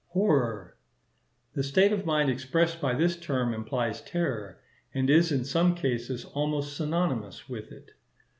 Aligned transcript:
Horror.—The 0.13 1.61
state 1.61 1.93
of 1.93 2.07
mind 2.07 2.31
expressed 2.31 2.81
by 2.81 2.95
this 2.95 3.15
term 3.15 3.53
implies 3.53 4.01
terror, 4.01 4.57
and 4.95 5.11
is 5.11 5.31
in 5.31 5.45
some, 5.45 5.75
cases 5.75 6.25
almost 6.25 6.75
synonymous 6.75 7.47
with 7.47 7.71
it. 7.71 7.91